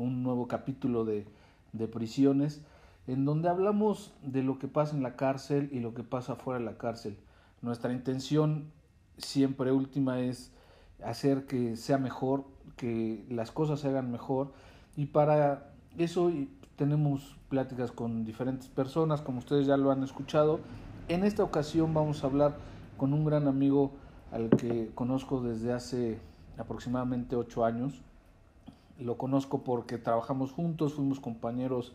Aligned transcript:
un 0.00 0.22
nuevo 0.22 0.48
capítulo 0.48 1.04
de, 1.04 1.26
de, 1.72 1.88
prisiones 1.88 2.62
en 3.06 3.24
donde 3.24 3.48
hablamos 3.48 4.12
de 4.22 4.42
lo 4.42 4.58
que 4.58 4.68
pasa 4.68 4.96
en 4.96 5.02
la 5.02 5.16
cárcel 5.16 5.68
y 5.72 5.80
lo 5.80 5.94
que 5.94 6.02
pasa 6.02 6.36
fuera 6.36 6.58
de 6.58 6.64
la 6.64 6.78
cárcel. 6.78 7.16
Nuestra 7.62 7.92
intención 7.92 8.70
siempre 9.18 9.72
última 9.72 10.20
es 10.20 10.52
hacer 11.04 11.46
que 11.46 11.76
sea 11.76 11.98
mejor, 11.98 12.44
que 12.76 13.24
las 13.28 13.50
cosas 13.50 13.80
se 13.80 13.88
hagan 13.88 14.10
mejor 14.10 14.52
y 14.96 15.06
para 15.06 15.72
eso 15.98 16.30
tenemos 16.76 17.36
pláticas 17.48 17.92
con 17.92 18.24
diferentes 18.24 18.68
personas, 18.68 19.20
como 19.20 19.38
ustedes 19.38 19.66
ya 19.66 19.76
lo 19.76 19.90
han 19.90 20.02
escuchado. 20.02 20.60
En 21.08 21.24
esta 21.24 21.42
ocasión 21.42 21.92
vamos 21.92 22.22
a 22.22 22.26
hablar 22.26 22.56
con 22.96 23.12
un 23.12 23.24
gran 23.24 23.48
amigo 23.48 23.92
al 24.32 24.48
que 24.50 24.90
conozco 24.94 25.42
desde 25.42 25.72
hace 25.72 26.18
aproximadamente 26.56 27.36
ocho 27.36 27.64
años. 27.64 28.02
Lo 29.00 29.16
conozco 29.16 29.64
porque 29.64 29.98
trabajamos 29.98 30.52
juntos, 30.52 30.94
fuimos 30.94 31.20
compañeros 31.20 31.94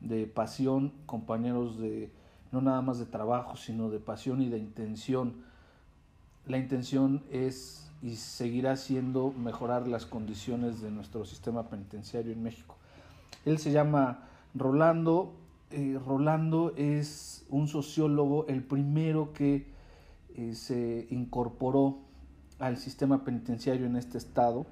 de 0.00 0.26
pasión, 0.26 0.92
compañeros 1.06 1.78
de 1.78 2.10
no 2.52 2.60
nada 2.60 2.82
más 2.82 2.98
de 2.98 3.06
trabajo, 3.06 3.56
sino 3.56 3.90
de 3.90 3.98
pasión 3.98 4.42
y 4.42 4.48
de 4.48 4.58
intención. 4.58 5.34
La 6.46 6.58
intención 6.58 7.24
es 7.30 7.90
y 8.02 8.16
seguirá 8.16 8.76
siendo 8.76 9.32
mejorar 9.32 9.88
las 9.88 10.04
condiciones 10.04 10.82
de 10.82 10.90
nuestro 10.90 11.24
sistema 11.24 11.70
penitenciario 11.70 12.32
en 12.32 12.42
México. 12.42 12.76
Él 13.46 13.58
se 13.58 13.72
llama 13.72 14.28
Rolando. 14.54 15.32
Eh, 15.70 15.98
Rolando 16.04 16.74
es 16.76 17.46
un 17.48 17.66
sociólogo, 17.66 18.46
el 18.46 18.62
primero 18.62 19.32
que 19.32 19.66
eh, 20.36 20.54
se 20.54 21.06
incorporó 21.10 21.98
al 22.58 22.76
sistema 22.76 23.24
penitenciario 23.24 23.86
en 23.86 23.96
este 23.96 24.18
estado 24.18 24.66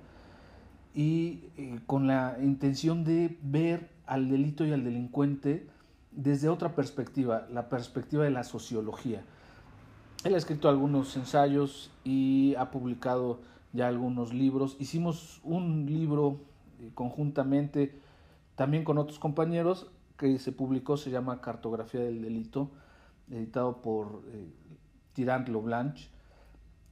y 0.94 1.44
eh, 1.56 1.80
con 1.86 2.06
la 2.06 2.36
intención 2.42 3.04
de 3.04 3.38
ver 3.42 3.90
al 4.06 4.28
delito 4.28 4.64
y 4.64 4.72
al 4.72 4.84
delincuente 4.84 5.66
desde 6.10 6.48
otra 6.48 6.74
perspectiva, 6.74 7.46
la 7.50 7.68
perspectiva 7.68 8.24
de 8.24 8.30
la 8.30 8.44
sociología. 8.44 9.24
Él 10.24 10.34
ha 10.34 10.38
escrito 10.38 10.68
algunos 10.68 11.16
ensayos 11.16 11.90
y 12.04 12.54
ha 12.56 12.70
publicado 12.70 13.40
ya 13.72 13.88
algunos 13.88 14.34
libros. 14.34 14.76
Hicimos 14.78 15.40
un 15.42 15.86
libro 15.86 16.40
conjuntamente 16.94 17.98
también 18.54 18.84
con 18.84 18.98
otros 18.98 19.18
compañeros 19.18 19.90
que 20.16 20.38
se 20.38 20.52
publicó, 20.52 20.96
se 20.96 21.10
llama 21.10 21.40
Cartografía 21.40 22.00
del 22.00 22.22
Delito, 22.22 22.70
editado 23.30 23.82
por 23.82 24.22
eh, 24.28 24.46
Tirant 25.14 25.48
Loblanche. 25.48 26.08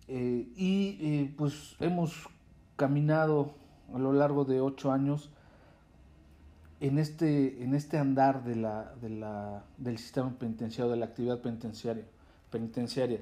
Eh, 0.09 0.48
y 0.57 0.98
eh, 1.01 1.35
pues 1.37 1.77
hemos 1.79 2.29
caminado 2.77 3.55
a 3.94 3.98
lo 3.98 4.12
largo 4.12 4.44
de 4.44 4.60
ocho 4.60 4.92
años 4.92 5.30
en 6.80 6.98
este, 6.98 7.62
en 7.62 7.74
este 7.74 7.98
andar 7.98 8.42
de 8.44 8.56
la, 8.56 8.94
de 9.00 9.10
la, 9.10 9.64
del 9.77 9.98
sistema 9.98 10.30
penitenciario, 10.30 10.91
de 10.91 10.96
la 10.98 11.06
actividad 11.06 11.41
penitenciaria. 11.41 12.05
penitenciaria. 12.50 13.20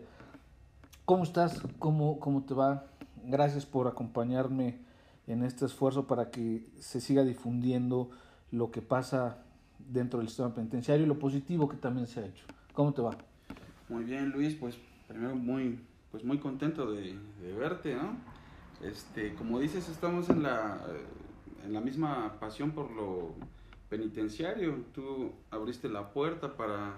¿Cómo 1.05 1.25
estás? 1.25 1.61
¿Cómo, 1.79 2.21
¿Cómo 2.21 2.45
te 2.45 2.55
va? 2.55 2.85
Gracias 3.25 3.67
por 3.67 3.89
acompañarme 3.89 4.79
en 5.27 5.43
este 5.43 5.67
esfuerzo 5.67 6.07
para 6.07 6.31
que 6.31 6.65
se 6.79 7.01
siga 7.01 7.25
difundiendo 7.25 8.11
lo 8.53 8.71
que 8.71 8.81
pasa 8.81 9.39
dentro 9.79 10.21
del 10.21 10.29
sistema 10.29 10.55
penitenciario 10.55 11.05
y 11.05 11.09
lo 11.09 11.19
positivo 11.19 11.69
que 11.69 11.77
también 11.77 12.07
se 12.07 12.21
ha 12.21 12.27
hecho. 12.27 12.45
¿Cómo 12.73 12.93
te 12.95 13.03
va? 13.03 13.17
Muy 13.89 14.05
bien, 14.05 14.31
Luis, 14.31 14.55
pues 14.55 14.77
primero 15.09 15.35
muy, 15.35 15.81
pues 16.11 16.25
muy 16.25 16.39
contento 16.39 16.93
de, 16.93 17.19
de 17.43 17.53
verte, 17.55 17.95
¿no? 17.95 18.17
Este, 18.83 19.35
como 19.35 19.59
dices, 19.59 19.89
estamos 19.89 20.29
en 20.31 20.43
la, 20.43 20.81
en 21.65 21.73
la 21.73 21.81
misma 21.81 22.39
pasión 22.39 22.71
por 22.71 22.91
lo 22.91 23.35
penitenciario. 23.89 24.85
Tú 24.95 25.33
abriste 25.51 25.89
la 25.89 26.13
puerta 26.13 26.57
para, 26.57 26.97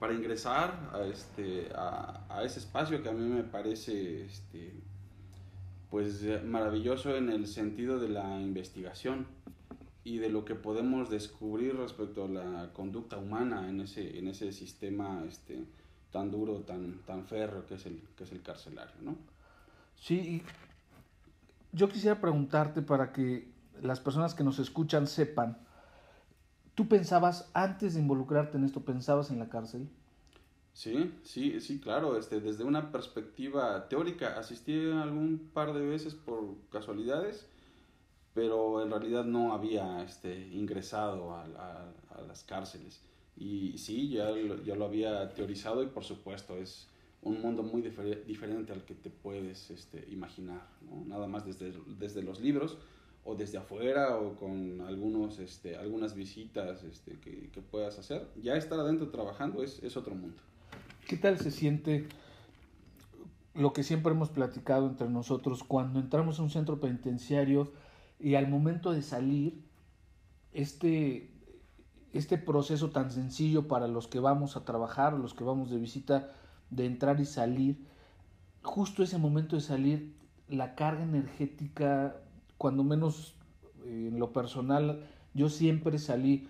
para 0.00 0.14
ingresar 0.14 0.90
a, 0.92 1.04
este, 1.04 1.68
a, 1.74 2.42
ese 2.44 2.58
espacio 2.58 3.02
que 3.02 3.08
a 3.08 3.12
mí 3.12 3.28
me 3.28 3.44
parece 3.44 4.24
este, 4.24 4.72
pues 5.90 6.24
maravilloso 6.44 7.16
en 7.16 7.30
el 7.30 7.46
sentido 7.46 7.98
de 7.98 8.08
la 8.08 8.40
investigación 8.40 9.26
y 10.02 10.18
de 10.18 10.28
lo 10.28 10.44
que 10.44 10.54
podemos 10.54 11.10
descubrir 11.10 11.76
respecto 11.76 12.24
a 12.24 12.28
la 12.28 12.72
conducta 12.72 13.16
humana 13.16 13.68
en 13.68 13.80
ese, 13.80 14.18
en 14.18 14.28
ese 14.28 14.52
sistema 14.52 15.24
este, 15.28 15.64
tan 16.12 16.30
duro, 16.30 16.60
tan, 16.60 17.00
tan 17.06 17.24
férreo 17.26 17.66
que 17.66 17.74
es 17.74 17.86
el, 17.86 18.00
que 18.16 18.24
es 18.24 18.32
el 18.32 18.42
carcelario, 18.42 18.94
¿no? 19.02 19.16
Sí, 19.98 20.42
yo 21.76 21.90
quisiera 21.90 22.20
preguntarte 22.20 22.80
para 22.80 23.12
que 23.12 23.52
las 23.82 24.00
personas 24.00 24.34
que 24.34 24.42
nos 24.42 24.58
escuchan 24.58 25.06
sepan, 25.06 25.58
¿tú 26.74 26.88
pensabas 26.88 27.50
antes 27.52 27.94
de 27.94 28.00
involucrarte 28.00 28.56
en 28.56 28.64
esto, 28.64 28.80
pensabas 28.80 29.30
en 29.30 29.38
la 29.38 29.50
cárcel? 29.50 29.86
Sí, 30.72 31.14
sí, 31.22 31.60
sí, 31.60 31.78
claro, 31.78 32.16
este, 32.16 32.40
desde 32.40 32.64
una 32.64 32.90
perspectiva 32.90 33.88
teórica, 33.88 34.38
asistí 34.38 34.90
algún 34.90 35.50
par 35.52 35.74
de 35.74 35.80
veces 35.80 36.14
por 36.14 36.54
casualidades, 36.72 37.46
pero 38.32 38.82
en 38.82 38.90
realidad 38.90 39.24
no 39.24 39.52
había 39.52 40.02
este, 40.02 40.48
ingresado 40.48 41.34
a, 41.34 41.44
a, 41.44 42.22
las 42.26 42.42
cárceles. 42.44 43.02
Y 43.36 43.76
sí, 43.76 44.08
ya 44.08 44.30
ya 44.64 44.74
lo 44.74 44.86
había 44.86 45.28
teorizado 45.34 45.82
y 45.82 45.88
por 45.88 46.04
supuesto 46.04 46.56
es 46.56 46.88
un 47.22 47.40
mundo 47.40 47.62
muy 47.62 47.82
diferente 47.82 48.72
al 48.72 48.84
que 48.84 48.94
te 48.94 49.10
puedes 49.10 49.70
este, 49.70 50.06
imaginar, 50.10 50.66
nada 51.06 51.26
más 51.26 51.44
desde, 51.44 51.72
desde 51.98 52.22
los 52.22 52.40
libros 52.40 52.78
o 53.24 53.34
desde 53.34 53.58
afuera 53.58 54.18
o 54.18 54.36
con 54.36 54.80
algunos, 54.82 55.40
este, 55.40 55.76
algunas 55.76 56.14
visitas 56.14 56.84
este, 56.84 57.18
que, 57.18 57.50
que, 57.50 57.60
puedas 57.60 57.98
hacer. 57.98 58.28
Ya 58.40 58.56
estar 58.56 58.78
adentro 58.78 59.08
trabajando 59.08 59.64
es, 59.64 59.82
es 59.82 59.96
otro 59.96 60.14
mundo. 60.14 60.36
¿Qué 61.08 61.16
tal 61.16 61.38
se 61.38 61.50
siente 61.50 62.06
lo 63.54 63.72
que 63.72 63.82
siempre 63.82 64.12
hemos 64.12 64.30
platicado 64.30 64.86
entre 64.86 65.08
nosotros 65.08 65.64
cuando 65.64 65.98
entramos 65.98 66.38
a 66.38 66.42
un 66.42 66.50
centro 66.50 66.78
penitenciario? 66.78 67.72
y 68.18 68.34
al 68.34 68.48
momento 68.48 68.92
de 68.92 69.02
salir, 69.02 69.62
este, 70.52 71.30
este 72.12 72.38
proceso 72.38 72.90
tan 72.90 73.10
sencillo 73.10 73.68
para 73.68 73.88
los 73.88 74.08
que 74.08 74.20
vamos 74.20 74.56
a 74.56 74.64
trabajar, 74.64 75.12
los 75.12 75.34
que 75.34 75.44
vamos 75.44 75.70
de 75.70 75.78
visita, 75.78 76.32
de 76.70 76.86
entrar 76.86 77.20
y 77.20 77.24
salir, 77.24 77.84
justo 78.62 79.02
ese 79.02 79.18
momento 79.18 79.56
de 79.56 79.62
salir, 79.62 80.14
la 80.48 80.74
carga 80.74 81.02
energética, 81.02 82.16
cuando 82.58 82.84
menos 82.84 83.34
eh, 83.84 84.08
en 84.12 84.18
lo 84.18 84.32
personal, 84.32 85.06
yo 85.34 85.48
siempre 85.48 85.98
salí, 85.98 86.48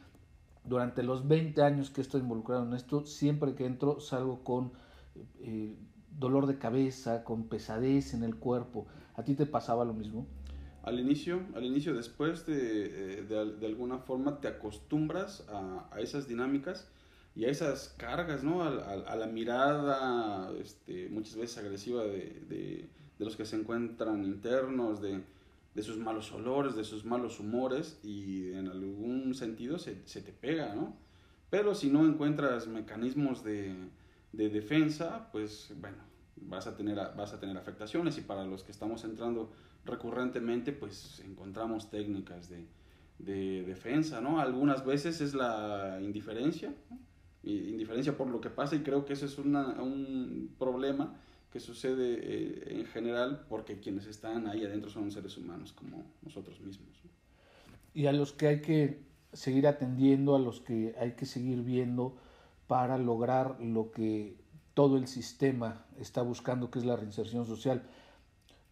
durante 0.64 1.02
los 1.02 1.28
20 1.28 1.62
años 1.62 1.90
que 1.90 2.00
estoy 2.00 2.22
involucrado 2.22 2.66
en 2.66 2.74
esto, 2.74 3.06
siempre 3.06 3.54
que 3.54 3.66
entro 3.66 4.00
salgo 4.00 4.42
con 4.42 4.72
eh, 5.40 5.76
dolor 6.10 6.46
de 6.46 6.58
cabeza, 6.58 7.22
con 7.22 7.44
pesadez 7.44 8.14
en 8.14 8.24
el 8.24 8.36
cuerpo. 8.36 8.86
¿A 9.14 9.22
ti 9.22 9.34
te 9.34 9.46
pasaba 9.46 9.84
lo 9.84 9.94
mismo? 9.94 10.26
al 10.86 11.00
inicio, 11.00 11.42
al 11.54 11.64
inicio 11.64 11.94
después 11.94 12.46
de, 12.46 13.18
eh, 13.18 13.22
de, 13.22 13.56
de 13.56 13.66
alguna 13.66 13.98
forma 13.98 14.40
te 14.40 14.46
acostumbras 14.46 15.44
a, 15.50 15.88
a, 15.90 16.00
esas 16.00 16.28
dinámicas 16.28 16.88
y 17.36 17.44
a 17.44 17.50
esas 17.50 17.94
cargas, 17.98 18.42
¿no? 18.42 18.62
A, 18.62 18.68
a, 18.68 18.92
a 19.12 19.16
la 19.16 19.26
mirada 19.26 20.50
este, 20.58 21.10
muchas 21.10 21.36
veces 21.36 21.58
agresiva 21.58 22.02
de, 22.02 22.42
de, 22.48 22.88
los 23.18 23.36
que 23.36 23.44
se 23.44 23.56
encuentran 23.56 24.24
internos, 24.24 25.02
de, 25.02 25.22
sus 25.82 25.98
malos 25.98 26.32
olores, 26.32 26.74
de 26.74 26.84
sus 26.84 27.04
malos 27.04 27.38
humores 27.38 28.00
y 28.02 28.52
en 28.52 28.68
algún 28.68 29.34
sentido 29.34 29.78
se, 29.78 30.00
se 30.06 30.22
te 30.22 30.32
pega, 30.32 30.74
¿no? 30.74 30.96
Pero 31.50 31.74
si 31.74 31.90
no 31.90 32.06
encuentras 32.06 32.66
mecanismos 32.66 33.44
de, 33.44 33.74
defensa, 34.32 35.28
pues 35.32 35.72
bueno, 35.78 35.98
vas 36.36 36.66
a, 36.66 36.76
tener, 36.76 36.96
vas 37.16 37.34
a 37.34 37.40
tener 37.40 37.56
afectaciones 37.58 38.16
y 38.16 38.22
para 38.22 38.44
los 38.44 38.64
que 38.64 38.72
estamos 38.72 39.04
entrando 39.04 39.52
recurrentemente 39.84 40.72
pues 40.72 41.20
encontramos 41.20 41.90
técnicas 41.90 42.48
de, 42.48 42.66
de 43.18 43.62
defensa, 43.64 44.22
¿no? 44.22 44.40
Algunas 44.40 44.84
veces 44.86 45.20
es 45.20 45.34
la 45.34 45.98
indiferencia, 46.00 46.74
¿no? 46.90 47.05
Indiferencia 47.52 48.16
por 48.16 48.28
lo 48.28 48.40
que 48.40 48.50
pasa 48.50 48.76
y 48.76 48.80
creo 48.80 49.04
que 49.04 49.12
eso 49.12 49.26
es 49.26 49.38
una, 49.38 49.82
un 49.82 50.54
problema 50.58 51.16
que 51.52 51.60
sucede 51.60 52.18
eh, 52.20 52.78
en 52.78 52.86
general 52.86 53.46
porque 53.48 53.78
quienes 53.78 54.06
están 54.06 54.46
ahí 54.46 54.64
adentro 54.64 54.90
son 54.90 55.10
seres 55.10 55.36
humanos 55.36 55.72
como 55.72 56.04
nosotros 56.22 56.60
mismos. 56.60 57.02
y 57.94 58.06
a 58.06 58.12
los 58.12 58.32
que 58.32 58.48
hay 58.48 58.60
que 58.60 59.06
seguir 59.32 59.66
atendiendo, 59.66 60.34
a 60.34 60.38
los 60.38 60.60
que 60.60 60.94
hay 60.98 61.12
que 61.12 61.26
seguir 61.26 61.62
viendo 61.62 62.16
para 62.66 62.98
lograr 62.98 63.60
lo 63.60 63.90
que 63.92 64.36
todo 64.74 64.96
el 64.96 65.06
sistema 65.06 65.86
está 65.98 66.22
buscando, 66.22 66.70
que 66.70 66.78
es 66.78 66.84
la 66.84 66.96
reinserción 66.96 67.46
social. 67.46 67.82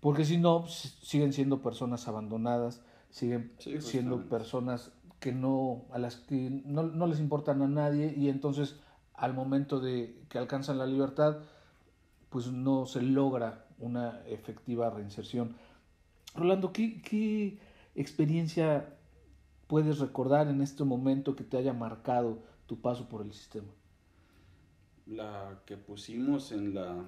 Porque 0.00 0.25
si 0.25 0.37
no, 0.37 0.67
siguen 0.69 1.32
siendo 1.32 1.62
personas 1.62 2.09
abandonadas, 2.09 2.82
siguen 3.11 3.53
siendo 3.59 4.29
personas 4.29 4.93
que 5.25 5.32
no, 5.32 5.87
a 5.91 5.99
las 5.99 6.17
que 6.17 6.50
no, 6.67 6.82
no 6.82 7.06
les 7.06 7.19
importan 7.19 7.62
a 7.62 7.67
nadie 7.67 8.12
y 8.15 8.29
entonces 8.29 8.76
al 9.15 9.32
momento 9.32 9.81
de 9.81 10.21
que 10.29 10.37
alcanzan 10.37 10.76
la 10.76 10.85
libertad, 10.85 11.38
pues 12.29 12.53
no 12.53 12.85
se 12.85 13.00
logra 13.00 13.65
una 13.79 14.21
efectiva 14.26 14.91
reinserción. 14.91 15.56
Rolando, 16.35 16.75
¿qué, 16.75 17.00
qué 17.00 17.59
experiencia 17.94 18.99
puedes 19.67 19.99
recordar 19.99 20.49
en 20.49 20.61
este 20.61 20.85
momento 20.85 21.35
que 21.37 21.44
te 21.44 21.56
haya 21.56 21.73
marcado 21.73 22.43
tu 22.67 22.82
paso 22.82 23.09
por 23.09 23.23
el 23.23 23.32
sistema? 23.32 23.73
La 25.06 25.59
que 25.65 25.79
pusimos 25.79 26.53
en, 26.53 26.75
la, 26.75 27.03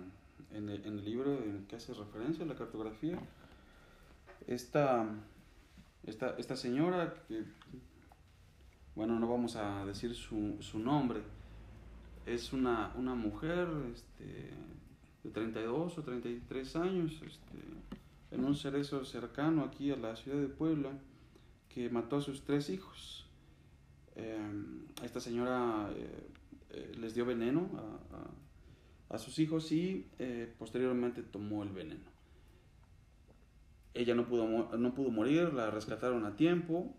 en, 0.55 0.71
el, 0.71 1.05
libro 1.05 1.35
en 1.35 1.67
que 1.67 1.77
hace 1.77 1.93
referencia 1.93 2.47
la 2.47 2.55
cartografía. 2.55 3.19
Esta, 4.47 5.07
esta, 6.07 6.35
esta 6.39 6.57
señora, 6.57 7.13
que, 7.29 7.45
bueno, 8.97 9.21
no 9.21 9.29
vamos 9.29 9.57
a 9.57 9.85
decir 9.85 10.15
su, 10.15 10.57
su 10.61 10.79
nombre, 10.79 11.21
es 12.25 12.53
una, 12.53 12.93
una 12.97 13.15
mujer 13.15 13.69
este, 13.95 14.51
de 15.23 15.31
32 15.31 15.99
o 15.99 16.03
33 16.03 16.77
años, 16.77 17.13
este, 17.13 17.59
en 18.31 18.45
un 18.45 18.57
cerezo 18.57 19.05
cercano 19.05 19.63
aquí 19.63 19.93
a 19.93 19.97
la 19.97 20.17
ciudad 20.17 20.41
de 20.41 20.49
Puebla, 20.49 20.91
que 21.69 21.91
mató 21.91 22.17
a 22.17 22.21
sus 22.23 22.43
tres 22.43 22.71
hijos. 22.71 23.27
Em, 24.15 24.87
esta 25.05 25.21
señora 25.21 25.91
eh, 25.95 26.27
eh, 26.71 26.93
les 26.99 27.15
dio 27.15 27.27
veneno 27.27 27.69
a, 29.11 29.15
a, 29.15 29.19
sus 29.19 29.39
hijos 29.39 29.71
y 29.73 30.07
eh, 30.19 30.51
posteriormente 30.59 31.23
tomó 31.23 31.63
el 31.63 31.69
veneno. 31.69 32.17
Ella 33.93 34.15
no 34.15 34.27
pudo, 34.27 34.77
no 34.77 34.95
pudo 34.95 35.11
morir, 35.11 35.53
la 35.53 35.71
rescataron 35.71 36.25
a 36.25 36.35
tiempo, 36.35 36.95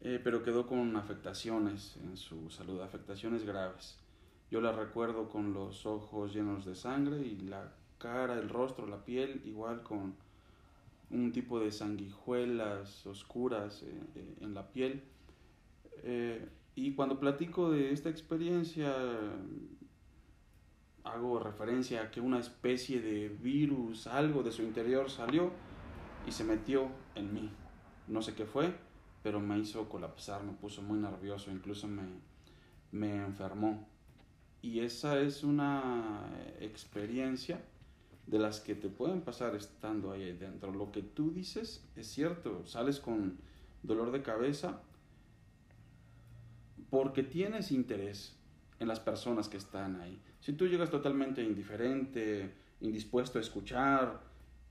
pero 0.00 0.42
quedó 0.42 0.66
con 0.66 0.96
afectaciones 0.96 1.96
en 1.96 2.16
su 2.16 2.50
salud, 2.50 2.80
afectaciones 2.80 3.44
graves. 3.44 3.98
Yo 4.50 4.60
la 4.60 4.72
recuerdo 4.72 5.28
con 5.28 5.52
los 5.52 5.84
ojos 5.84 6.32
llenos 6.32 6.64
de 6.64 6.74
sangre 6.74 7.18
y 7.18 7.36
la 7.40 7.72
cara, 7.98 8.34
el 8.34 8.48
rostro, 8.48 8.86
la 8.86 9.04
piel, 9.04 9.42
igual 9.44 9.82
con 9.82 10.14
un 11.10 11.32
tipo 11.32 11.60
de 11.60 11.70
sanguijuelas 11.70 13.06
oscuras 13.06 13.82
eh, 13.82 14.00
eh, 14.14 14.36
en 14.40 14.54
la 14.54 14.68
piel. 14.68 15.02
Eh, 16.02 16.48
y 16.74 16.94
cuando 16.94 17.18
platico 17.18 17.70
de 17.70 17.92
esta 17.92 18.08
experiencia, 18.08 18.94
hago 21.04 21.40
referencia 21.40 22.02
a 22.02 22.10
que 22.10 22.20
una 22.20 22.38
especie 22.38 23.00
de 23.00 23.28
virus, 23.28 24.06
algo 24.06 24.42
de 24.42 24.52
su 24.52 24.62
interior 24.62 25.10
salió 25.10 25.50
y 26.26 26.32
se 26.32 26.44
metió 26.44 26.88
en 27.14 27.34
mí. 27.34 27.50
No 28.06 28.22
sé 28.22 28.34
qué 28.34 28.46
fue, 28.46 28.74
pero 29.22 29.40
me 29.40 29.58
hizo 29.58 29.88
colapsar, 29.88 30.42
me 30.42 30.52
puso 30.52 30.82
muy 30.82 30.98
nervioso, 30.98 31.50
incluso 31.50 31.88
me, 31.88 32.02
me 32.92 33.16
enfermó. 33.16 33.88
Y 34.62 34.80
esa 34.80 35.20
es 35.20 35.44
una 35.44 36.30
experiencia 36.60 37.60
de 38.26 38.38
las 38.38 38.60
que 38.60 38.74
te 38.74 38.88
pueden 38.88 39.22
pasar 39.22 39.54
estando 39.54 40.12
ahí 40.12 40.32
dentro. 40.32 40.72
Lo 40.72 40.92
que 40.92 41.02
tú 41.02 41.30
dices 41.32 41.86
es 41.96 42.06
cierto, 42.06 42.66
sales 42.66 43.00
con 43.00 43.38
dolor 43.82 44.10
de 44.10 44.22
cabeza 44.22 44.82
porque 46.90 47.22
tienes 47.22 47.70
interés 47.72 48.36
en 48.80 48.88
las 48.88 49.00
personas 49.00 49.48
que 49.48 49.56
están 49.56 50.00
ahí. 50.00 50.20
Si 50.40 50.52
tú 50.52 50.66
llegas 50.66 50.90
totalmente 50.90 51.42
indiferente, 51.42 52.54
indispuesto 52.80 53.38
a 53.38 53.40
escuchar, 53.40 54.20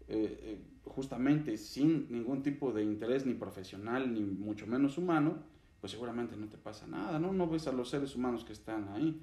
eh, 0.07 0.39
eh, 0.41 0.61
justamente 0.89 1.57
sin 1.57 2.11
ningún 2.11 2.43
tipo 2.43 2.71
de 2.71 2.83
interés 2.83 3.25
ni 3.25 3.33
profesional 3.33 4.13
ni 4.13 4.21
mucho 4.21 4.67
menos 4.67 4.97
humano, 4.97 5.37
pues 5.79 5.91
seguramente 5.91 6.35
no 6.35 6.47
te 6.47 6.57
pasa 6.57 6.87
nada, 6.87 7.19
¿no? 7.19 7.33
No 7.33 7.47
ves 7.47 7.67
a 7.67 7.71
los 7.71 7.89
seres 7.89 8.15
humanos 8.15 8.43
que 8.43 8.53
están 8.53 8.89
ahí. 8.89 9.21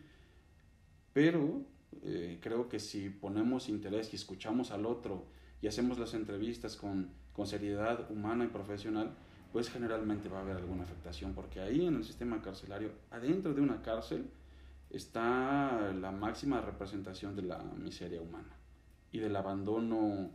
Pero 1.12 1.62
eh, 2.02 2.38
creo 2.40 2.69
que 2.69 2.78
si 2.78 3.11
ponemos 3.11 3.69
interés 3.69 4.12
y 4.12 4.16
escuchamos 4.16 4.70
al 4.70 4.87
otro 4.87 5.26
y 5.61 5.66
hacemos 5.66 5.99
las 5.99 6.14
entrevistas 6.14 6.76
con, 6.76 7.11
con 7.32 7.46
seriedad 7.46 8.10
humana 8.10 8.44
y 8.44 8.49
profesional, 8.49 9.14
pues 9.52 9.70
generalmente 9.70 10.28
va 10.28 10.38
a 10.38 10.43
haber 10.43 10.56
alguna 10.56 10.82
afectación, 10.82 11.32
porque 11.32 11.60
ahí 11.60 11.87
en 11.87 11.94
el 11.96 12.05
sistema 12.05 12.43
carcelario, 12.43 12.90
adentro 13.10 13.55
de 13.55 13.60
una 13.60 13.82
cárcel, 13.82 14.28
está 14.90 15.93
la 15.93 16.10
máxima 16.10 16.60
representación 16.60 17.37
de 17.37 17.43
la 17.43 17.62
miseria 17.78 18.20
humana 18.20 18.56
y 19.12 19.19
del 19.20 19.37
abandono 19.37 20.31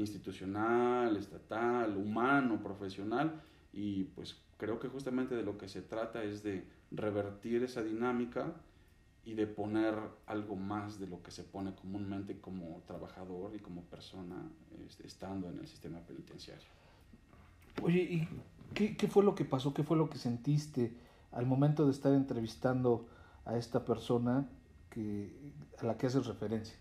institucional, 0.00 1.16
estatal, 1.16 1.96
humano, 1.96 2.62
profesional, 2.62 3.40
y 3.72 4.04
pues 4.04 4.36
creo 4.56 4.78
que 4.78 4.88
justamente 4.88 5.34
de 5.34 5.42
lo 5.42 5.58
que 5.58 5.68
se 5.68 5.82
trata 5.82 6.22
es 6.22 6.42
de 6.42 6.64
revertir 6.90 7.62
esa 7.62 7.82
dinámica 7.82 8.54
y 9.24 9.34
de 9.34 9.46
poner 9.46 9.94
algo 10.26 10.56
más 10.56 10.98
de 10.98 11.06
lo 11.06 11.22
que 11.22 11.30
se 11.30 11.44
pone 11.44 11.74
comúnmente 11.74 12.40
como 12.40 12.82
trabajador 12.86 13.54
y 13.54 13.58
como 13.58 13.82
persona 13.82 14.50
este, 14.86 15.06
estando 15.06 15.50
en 15.50 15.58
el 15.58 15.66
sistema 15.66 16.00
penitenciario. 16.00 16.66
Oye, 17.82 18.00
¿y 18.00 18.28
qué, 18.74 18.96
qué, 18.96 19.06
fue 19.06 19.22
lo 19.22 19.34
que 19.34 19.44
pasó? 19.44 19.74
¿Qué 19.74 19.82
fue 19.82 19.96
lo 19.96 20.08
que 20.08 20.18
sentiste 20.18 20.96
al 21.30 21.46
momento 21.46 21.84
de 21.84 21.92
estar 21.92 22.12
entrevistando 22.14 23.06
a 23.44 23.56
esta 23.56 23.84
persona 23.84 24.48
que, 24.90 25.52
a 25.78 25.84
la 25.84 25.98
que 25.98 26.06
haces 26.06 26.26
referencia? 26.26 26.78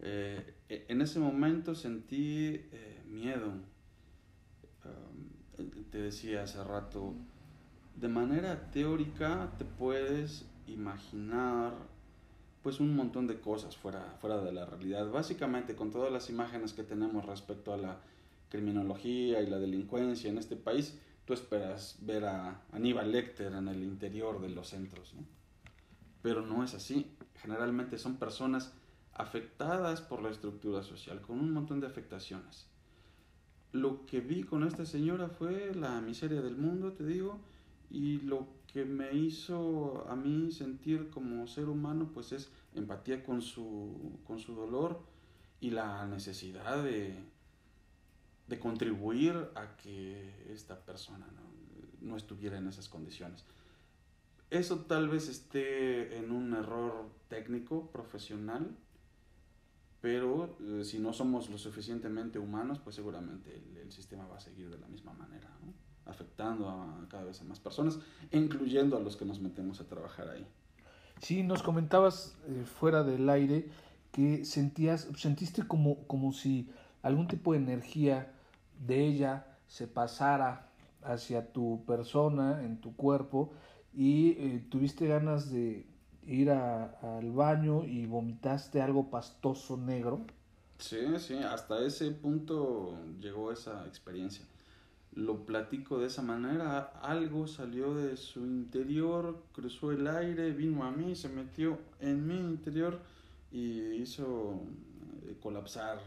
Eh, 0.00 0.54
en 0.68 1.00
ese 1.00 1.18
momento 1.18 1.74
sentí 1.74 2.60
eh, 2.72 3.02
miedo. 3.06 3.52
te 5.90 5.98
decía 5.98 6.42
hace 6.42 6.62
rato, 6.62 7.14
de 7.96 8.08
manera 8.08 8.70
teórica 8.70 9.52
te 9.58 9.64
puedes 9.64 10.44
imaginar 10.66 11.72
pues 12.62 12.80
un 12.80 12.96
montón 12.96 13.28
de 13.28 13.40
cosas 13.40 13.76
fuera, 13.76 14.16
fuera 14.20 14.42
de 14.42 14.52
la 14.52 14.66
realidad. 14.66 15.08
Básicamente 15.10 15.76
con 15.76 15.92
todas 15.92 16.12
las 16.12 16.28
imágenes 16.30 16.72
que 16.72 16.82
tenemos 16.82 17.24
respecto 17.24 17.72
a 17.72 17.76
la 17.76 18.00
criminología 18.48 19.40
y 19.40 19.46
la 19.46 19.58
delincuencia 19.58 20.30
en 20.30 20.38
este 20.38 20.56
país, 20.56 20.98
tú 21.24 21.32
esperas 21.32 21.98
ver 22.00 22.24
a 22.24 22.62
Aníbal 22.72 23.12
Lecter 23.12 23.52
en 23.52 23.68
el 23.68 23.82
interior 23.82 24.40
de 24.40 24.48
los 24.48 24.68
centros, 24.68 25.14
Pero 26.22 26.42
no 26.42 26.64
es 26.64 26.74
así. 26.74 27.06
Generalmente 27.40 27.98
son 27.98 28.16
personas 28.16 28.72
afectadas 29.16 30.00
por 30.02 30.22
la 30.22 30.30
estructura 30.30 30.82
social, 30.82 31.20
con 31.22 31.40
un 31.40 31.52
montón 31.52 31.80
de 31.80 31.86
afectaciones. 31.86 32.66
Lo 33.72 34.06
que 34.06 34.20
vi 34.20 34.42
con 34.42 34.62
esta 34.62 34.84
señora 34.84 35.28
fue 35.28 35.74
la 35.74 36.00
miseria 36.00 36.42
del 36.42 36.56
mundo, 36.56 36.92
te 36.92 37.04
digo, 37.04 37.40
y 37.90 38.18
lo 38.20 38.46
que 38.72 38.84
me 38.84 39.14
hizo 39.14 40.06
a 40.08 40.16
mí 40.16 40.50
sentir 40.52 41.08
como 41.10 41.46
ser 41.46 41.68
humano 41.68 42.10
pues 42.12 42.32
es 42.32 42.50
empatía 42.74 43.24
con 43.24 43.40
su, 43.40 44.18
con 44.26 44.38
su 44.38 44.54
dolor 44.54 45.00
y 45.60 45.70
la 45.70 46.06
necesidad 46.06 46.82
de, 46.82 47.14
de 48.48 48.58
contribuir 48.58 49.34
a 49.54 49.76
que 49.76 50.52
esta 50.52 50.78
persona 50.84 51.26
¿no? 51.26 52.08
no 52.10 52.16
estuviera 52.16 52.58
en 52.58 52.68
esas 52.68 52.88
condiciones. 52.88 53.44
Eso 54.50 54.80
tal 54.80 55.08
vez 55.08 55.28
esté 55.28 56.18
en 56.18 56.30
un 56.30 56.54
error 56.54 57.10
técnico, 57.28 57.90
profesional, 57.90 58.76
pero 60.06 60.56
eh, 60.60 60.84
si 60.84 61.00
no 61.00 61.12
somos 61.12 61.50
lo 61.50 61.58
suficientemente 61.58 62.38
humanos, 62.38 62.78
pues 62.78 62.94
seguramente 62.94 63.60
el, 63.82 63.90
sistema 63.90 64.24
va 64.28 64.36
a 64.36 64.40
seguir 64.40 64.70
de 64.70 64.78
la 64.78 64.86
misma 64.86 65.12
manera. 65.14 65.50
¿no? 65.64 65.72
afectando 66.08 66.68
a 66.68 67.04
cada 67.08 67.24
vez 67.24 67.40
a 67.40 67.44
más 67.44 67.58
personas, 67.58 67.98
incluyendo 68.30 68.96
a 68.96 69.00
los 69.00 69.16
que 69.16 69.24
nos 69.24 69.40
metemos 69.40 69.80
a 69.80 69.88
trabajar 69.88 70.28
ahí. 70.28 70.46
Sí, 71.20 71.42
nos 71.42 71.64
comentabas 71.64 72.36
eh, 72.46 72.64
fuera 72.64 73.02
del 73.02 73.28
aire 73.28 73.68
que 74.12 74.44
sentías, 74.44 75.08
sentiste 75.16 75.66
como, 75.66 76.06
como 76.06 76.32
si 76.32 76.70
algún 77.02 77.26
tipo 77.26 77.50
de 77.50 77.58
energía 77.58 78.32
de 78.86 79.04
ella 79.04 79.58
se 79.66 79.88
pasara 79.88 80.70
hacia 81.02 81.52
tu 81.52 81.82
persona, 81.84 82.62
en 82.62 82.80
tu 82.80 82.94
cuerpo, 82.94 83.52
y 83.92 84.36
eh, 84.38 84.64
tuviste 84.70 85.08
ganas 85.08 85.50
de 85.50 85.84
ir 86.26 86.50
al 86.50 87.30
baño 87.32 87.84
y 87.84 88.06
vomitaste 88.06 88.80
algo 88.82 89.10
pastoso 89.10 89.76
negro. 89.76 90.20
Sí, 90.78 90.98
sí, 91.18 91.36
hasta 91.38 91.84
ese 91.84 92.10
punto 92.10 92.98
llegó 93.20 93.50
esa 93.52 93.86
experiencia 93.86 94.44
lo 95.16 95.46
platico 95.46 95.98
de 95.98 96.06
esa 96.06 96.20
manera, 96.20 96.92
algo 97.00 97.46
salió 97.46 97.94
de 97.94 98.18
su 98.18 98.40
interior, 98.40 99.42
cruzó 99.52 99.90
el 99.90 100.06
aire, 100.06 100.52
vino 100.52 100.84
a 100.84 100.90
mí, 100.90 101.16
se 101.16 101.30
metió 101.30 101.78
en 102.00 102.26
mi 102.26 102.36
interior 102.36 103.00
y 103.50 103.80
hizo 103.94 104.60
eh, 105.24 105.34
colapsar 105.42 106.02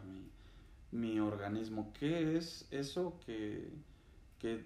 mi, 0.91 0.99
mi 0.99 1.19
organismo. 1.19 1.91
¿Qué 1.99 2.37
es 2.37 2.67
eso 2.69 3.19
que, 3.25 3.67
que 4.37 4.63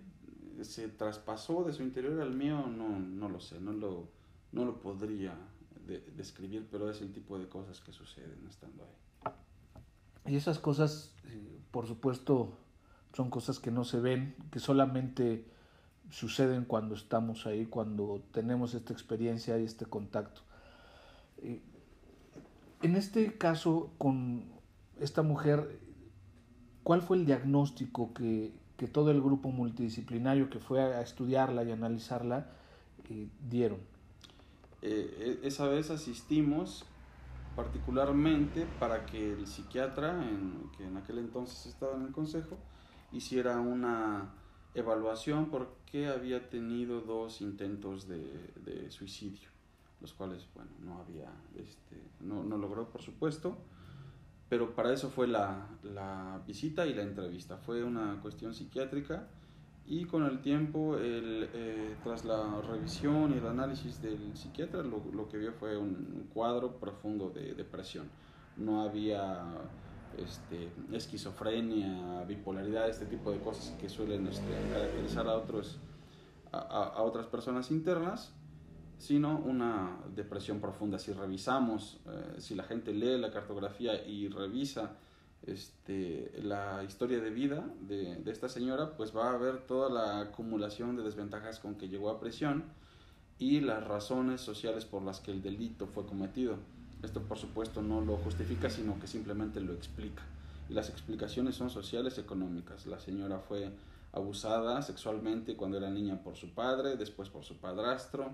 se 0.61 0.89
traspasó 0.89 1.63
de 1.63 1.71
su 1.71 1.81
interior 1.81 2.19
al 2.19 2.33
mío, 2.33 2.67
no, 2.67 2.99
no 2.99 3.29
lo 3.29 3.39
sé, 3.39 3.61
no 3.61 3.71
lo, 3.71 4.09
no 4.53 4.65
lo 4.65 4.79
podría 4.79 5.35
describir, 6.15 6.67
pero 6.71 6.89
es 6.89 7.01
el 7.01 7.11
tipo 7.11 7.37
de 7.37 7.49
cosas 7.49 7.81
que 7.81 7.91
suceden 7.91 8.47
estando 8.47 8.83
ahí. 8.83 10.33
Y 10.33 10.37
esas 10.37 10.59
cosas, 10.59 11.13
eh, 11.25 11.59
por 11.71 11.87
supuesto, 11.87 12.53
son 13.13 13.29
cosas 13.29 13.59
que 13.59 13.71
no 13.71 13.83
se 13.83 13.99
ven, 13.99 14.35
que 14.51 14.59
solamente 14.59 15.45
suceden 16.09 16.65
cuando 16.65 16.95
estamos 16.95 17.45
ahí, 17.45 17.65
cuando 17.65 18.23
tenemos 18.31 18.73
esta 18.73 18.93
experiencia 18.93 19.57
y 19.59 19.65
este 19.65 19.85
contacto. 19.85 20.41
Eh, 21.39 21.61
en 22.81 22.95
este 22.95 23.37
caso, 23.37 23.91
con 23.97 24.45
esta 24.99 25.21
mujer, 25.23 25.79
¿cuál 26.83 27.01
fue 27.01 27.17
el 27.17 27.25
diagnóstico 27.25 28.13
que, 28.13 28.53
todo 28.91 29.11
el 29.11 29.21
grupo 29.21 29.49
multidisciplinario 29.49 30.49
que 30.49 30.59
fue 30.59 30.81
a 30.81 30.99
estudiarla 31.01 31.63
y 31.63 31.71
analizarla 31.71 32.47
eh, 33.09 33.29
dieron? 33.49 33.79
Eh, 34.85 35.39
e, 35.41 35.47
esa 35.47 35.65
vez 35.69 35.89
asistimos 35.89 36.83
particularmente 37.55 38.67
para 38.81 39.05
que 39.05 39.31
el 39.31 39.47
psiquiatra, 39.47 40.19
que 40.75 40.85
en 40.85 40.97
aquel 40.97 41.19
entonces 41.19 41.67
estaba 41.67 41.95
en 41.95 42.07
el 42.07 42.11
consejo, 42.11 42.57
hiciera 43.13 43.61
una 43.61 44.33
evaluación 44.75 45.49
porque 45.49 46.07
había 46.07 46.49
tenido 46.49 46.99
dos 46.99 47.39
intentos 47.39 48.09
de, 48.09 48.91
suicidio, 48.91 49.49
los 50.01 50.13
cuales, 50.13 50.47
bueno, 50.53 50.71
no 50.81 50.99
había, 50.99 51.31
este, 51.55 52.01
no, 52.19 52.43
no, 52.43 52.57
logró, 52.57 52.89
por 52.89 53.01
supuesto, 53.01 53.55
pero 54.49 54.75
para 54.75 54.91
eso 54.91 55.09
fue 55.09 55.27
la, 55.27 55.69
la, 55.83 56.41
visita 56.45 56.85
y 56.87 56.93
la 56.93 57.03
entrevista, 57.03 57.57
fue 57.57 57.83
una 57.83 58.19
cuestión 58.21 58.53
psiquiátrica 58.53 59.29
y 59.85 60.05
con 60.05 60.23
el 60.25 60.41
tiempo, 60.41 60.97
el, 60.97 61.49
eh, 61.53 61.95
tras 62.03 62.23
la 62.23 62.61
revisión 62.61 63.33
y 63.33 63.37
el 63.37 63.47
análisis 63.47 64.01
del 64.01 64.35
psiquiatra, 64.35 64.81
lo, 64.81 65.03
lo 65.13 65.27
que 65.27 65.37
vio 65.37 65.51
fue 65.53 65.77
un 65.77 66.29
cuadro 66.33 66.79
profundo 66.79 67.29
de 67.29 67.53
depresión. 67.53 68.09
No 68.55 68.81
había 68.81 69.43
este, 70.17 70.69
esquizofrenia, 70.91 72.23
bipolaridad, 72.25 72.89
este 72.89 73.05
tipo 73.05 73.31
de 73.31 73.39
cosas 73.39 73.75
que 73.79 73.89
suelen 73.89 74.27
este, 74.27 74.51
caracterizar 74.71 75.27
a, 75.27 75.35
otros, 75.35 75.79
a, 76.51 77.01
otras 77.01 77.27
personas 77.27 77.71
internas, 77.71 78.33
sino 78.97 79.39
una 79.39 79.97
depresión 80.15 80.59
profunda. 80.59 80.99
Si 80.99 81.11
revisamos, 81.11 81.99
eh, 82.07 82.35
si 82.39 82.55
la 82.55 82.63
gente 82.63 82.93
lee 82.93 83.17
la 83.17 83.31
cartografía 83.31 84.05
y 84.05 84.29
revisa 84.29 84.97
este, 85.45 86.31
la 86.41 86.83
historia 86.83 87.19
de 87.19 87.29
vida 87.29 87.65
de, 87.81 88.15
de, 88.15 88.31
esta 88.31 88.49
señora, 88.49 88.95
pues 88.95 89.15
va 89.15 89.33
a 89.33 89.37
ver 89.37 89.59
toda 89.67 89.89
la 89.89 90.21
acumulación 90.21 90.95
de 90.95 91.03
desventajas 91.03 91.59
con 91.59 91.75
que 91.75 91.89
llegó 91.89 92.09
a 92.09 92.19
prisión 92.19 92.63
y 93.39 93.59
las 93.59 93.85
razones 93.85 94.41
sociales 94.41 94.85
por 94.85 95.03
las 95.03 95.19
que 95.19 95.31
el 95.31 95.41
delito 95.41 95.87
fue 95.87 96.05
cometido. 96.05 96.57
Esto 97.03 97.21
por 97.21 97.37
supuesto 97.37 97.81
no 97.81 97.99
lo 97.99 98.15
justifica, 98.17 98.69
sino 98.69 98.97
que 98.99 99.07
simplemente 99.07 99.59
lo 99.59 99.73
explica. 99.73 100.23
Y 100.69 100.73
las 100.73 100.89
explicaciones 100.89 101.55
son 101.55 101.69
sociales 101.69 102.17
económicas. 102.17 102.85
La 102.85 102.99
señora 102.99 103.39
fue 103.39 103.69
abusada 104.13 104.81
sexualmente 104.81 105.57
cuando 105.57 105.77
era 105.77 105.89
niña 105.89 106.23
por 106.23 106.37
su 106.37 106.51
padre, 106.51 106.95
después 106.95 107.29
por 107.29 107.43
su 107.43 107.57
padrastro, 107.57 108.31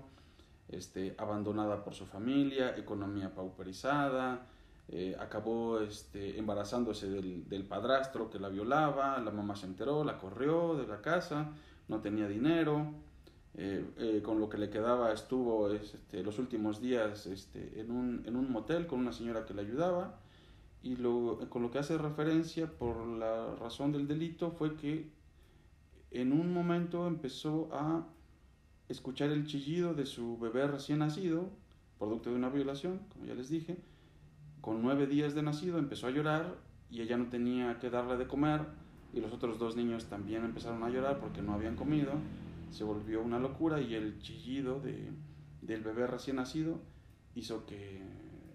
este, 0.68 1.14
abandonada 1.18 1.82
por 1.82 1.94
su 1.94 2.06
familia, 2.06 2.76
economía 2.76 3.34
pauperizada, 3.34 4.46
eh, 4.92 5.16
acabó 5.20 5.78
este, 5.78 6.36
embarazándose 6.36 7.08
del, 7.08 7.64
padrastro 7.64 8.28
que 8.28 8.40
la 8.40 8.48
violaba, 8.48 9.20
la 9.20 9.30
mamá 9.30 9.54
se 9.54 9.66
enteró, 9.66 10.02
la 10.02 10.18
corrió 10.18 10.74
de 10.74 10.84
la 10.88 11.00
casa, 11.00 11.52
no 11.86 12.00
tenía 12.00 12.26
dinero, 12.26 12.92
eh, 13.54 13.84
eh, 13.98 14.20
con 14.20 14.40
lo 14.40 14.48
que 14.48 14.58
le 14.58 14.68
quedaba 14.68 15.12
estuvo 15.12 15.70
este, 15.70 16.24
los 16.24 16.40
últimos 16.40 16.80
días 16.80 17.26
este, 17.26 17.80
en, 17.80 17.92
un, 17.92 18.22
en 18.26 18.34
un 18.34 18.50
motel 18.50 18.88
con 18.88 18.98
una 18.98 19.12
señora 19.12 19.46
que 19.46 19.54
le 19.54 19.62
ayudaba 19.62 20.18
y 20.82 20.96
lo, 20.96 21.38
con 21.50 21.62
lo 21.62 21.70
que 21.70 21.78
hace 21.78 21.96
referencia 21.96 22.66
por 22.66 23.06
la 23.06 23.54
razón 23.56 23.92
del 23.92 24.08
delito 24.08 24.50
fue 24.50 24.74
que 24.74 25.08
en 26.10 26.32
un 26.32 26.52
momento 26.52 27.06
empezó 27.06 27.68
a 27.72 28.06
escuchar 28.88 29.30
el 29.30 29.46
chillido 29.46 29.94
de 29.94 30.04
su 30.04 30.36
bebé 30.38 30.66
recién 30.66 30.98
nacido, 30.98 31.48
producto 31.96 32.30
de 32.30 32.36
una 32.36 32.48
violación, 32.48 33.00
como 33.12 33.26
ya 33.26 33.34
les 33.34 33.48
dije, 33.48 33.76
con 34.60 34.82
nueve 34.82 35.06
días 35.06 35.34
de 35.34 35.42
nacido 35.42 35.78
empezó 35.78 36.06
a 36.06 36.10
llorar 36.10 36.56
y 36.90 37.02
ella 37.02 37.16
no 37.16 37.26
tenía 37.26 37.78
que 37.78 37.90
darle 37.90 38.16
de 38.16 38.26
comer 38.26 38.62
y 39.12 39.20
los 39.20 39.32
otros 39.32 39.58
dos 39.58 39.76
niños 39.76 40.06
también 40.06 40.44
empezaron 40.44 40.82
a 40.82 40.90
llorar 40.90 41.18
porque 41.18 41.42
no 41.42 41.54
habían 41.54 41.76
comido 41.76 42.12
se 42.70 42.84
volvió 42.84 43.20
una 43.22 43.38
locura 43.38 43.80
y 43.80 43.94
el 43.94 44.20
chillido 44.20 44.80
de, 44.80 45.10
del 45.62 45.82
bebé 45.82 46.06
recién 46.06 46.36
nacido 46.36 46.80
hizo 47.34 47.66
que 47.66 48.02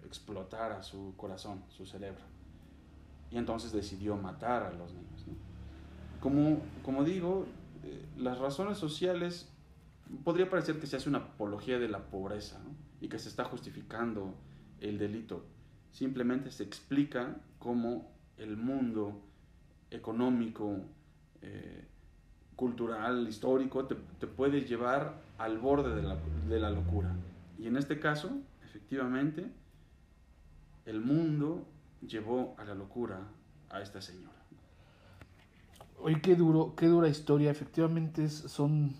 explotara 0.04 0.82
su 0.82 1.14
corazón, 1.16 1.62
su 1.68 1.86
cerebro. 1.86 2.24
Y 3.30 3.38
entonces 3.38 3.72
decidió 3.72 4.16
matar 4.16 4.62
a 4.62 4.72
los 4.72 4.92
niños. 4.94 5.24
Como, 6.20 6.60
como 6.82 7.04
digo, 7.04 7.46
eh, 7.84 8.04
las 8.16 8.38
razones 8.38 8.78
sociales, 8.78 9.50
podría 10.24 10.48
parecer 10.48 10.80
que 10.80 10.86
se 10.86 10.96
hace 10.96 11.08
una 11.08 11.18
apología 11.18 11.78
de 11.78 11.88
la 11.88 12.06
pobreza 12.06 12.60
y 13.00 13.08
que 13.08 13.18
se 13.18 13.28
está 13.28 13.44
justificando 13.44 14.34
el 14.80 14.98
delito. 14.98 15.44
Simplemente 15.96 16.50
se 16.50 16.62
explica 16.62 17.36
cómo 17.58 18.12
el 18.36 18.58
mundo 18.58 19.18
económico, 19.90 20.76
eh, 21.40 21.86
cultural, 22.54 23.26
histórico, 23.26 23.86
te, 23.86 23.96
te 24.20 24.26
puede 24.26 24.66
llevar 24.66 25.14
al 25.38 25.56
borde 25.56 25.94
de 25.94 26.02
la, 26.02 26.18
de 26.50 26.60
la 26.60 26.68
locura. 26.68 27.16
Y 27.58 27.66
en 27.66 27.78
este 27.78 27.98
caso, 27.98 28.30
efectivamente, 28.62 29.50
el 30.84 31.00
mundo 31.00 31.66
llevó 32.06 32.54
a 32.58 32.64
la 32.66 32.74
locura 32.74 33.28
a 33.70 33.80
esta 33.80 34.02
señora. 34.02 34.36
Oye, 35.98 36.20
qué 36.20 36.34
duro, 36.36 36.74
qué 36.76 36.88
dura 36.88 37.08
historia. 37.08 37.50
Efectivamente 37.50 38.28
son, 38.28 38.92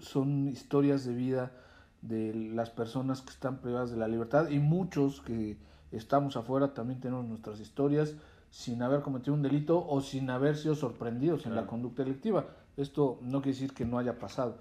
son 0.00 0.48
historias 0.48 1.04
de 1.04 1.14
vida 1.14 1.52
de 2.00 2.34
las 2.34 2.70
personas 2.70 3.20
que 3.20 3.32
están 3.32 3.60
privadas 3.60 3.90
de 3.90 3.98
la 3.98 4.08
libertad 4.08 4.48
y 4.48 4.60
muchos 4.60 5.20
que 5.20 5.58
estamos 5.92 6.36
afuera 6.36 6.74
también 6.74 7.00
tenemos 7.00 7.24
nuestras 7.24 7.60
historias 7.60 8.14
sin 8.50 8.82
haber 8.82 9.02
cometido 9.02 9.34
un 9.34 9.42
delito 9.42 9.86
o 9.86 10.00
sin 10.00 10.30
haber 10.30 10.56
sido 10.56 10.74
sorprendidos 10.74 11.46
en 11.46 11.54
la 11.54 11.66
conducta 11.66 12.02
delictiva. 12.02 12.46
Esto 12.76 13.18
no 13.22 13.42
quiere 13.42 13.58
decir 13.58 13.74
que 13.74 13.84
no 13.84 13.98
haya 13.98 14.18
pasado. 14.18 14.58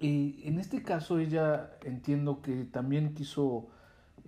Y 0.00 0.40
en 0.44 0.58
este 0.58 0.82
caso 0.82 1.18
ella 1.18 1.70
entiendo 1.84 2.40
que 2.40 2.64
también 2.64 3.14
quiso 3.14 3.66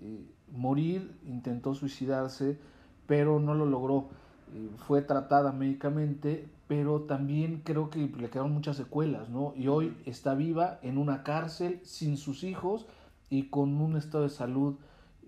eh, 0.01 0.27
morir, 0.53 1.19
intentó 1.27 1.75
suicidarse, 1.75 2.59
pero 3.07 3.39
no 3.41 3.55
lo 3.55 3.67
logró. 3.67 4.09
Eh, 4.55 4.71
fue 4.87 5.03
tratada 5.03 5.53
médicamente, 5.53 6.49
pero 6.67 7.03
también 7.03 7.63
creo 7.65 7.89
que 7.89 7.99
le 8.01 8.31
quedaron 8.31 8.53
muchas 8.53 8.77
secuelas, 8.77 9.29
¿no? 9.29 9.53
Y 9.57 9.69
hoy 9.69 9.97
está 10.07 10.35
viva 10.35 10.81
en 10.83 10.99
una 10.99 11.23
cárcel 11.23 11.81
sin 11.85 12.17
sus 12.17 12.43
hijos 12.43 12.87
y 13.29 13.45
con 13.45 13.81
un 13.81 13.97
estado 13.97 14.25
de 14.25 14.31
salud 14.31 14.77